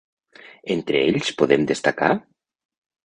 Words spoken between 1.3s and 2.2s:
podem destacar: